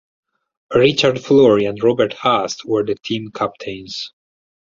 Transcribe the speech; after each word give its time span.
Richard 0.73 1.19
Flory 1.23 1.65
and 1.65 1.77
Robert 1.83 2.13
Hast 2.13 2.65
were 2.65 2.83
the 2.83 2.95
team 2.95 3.29
captains. 3.29 4.11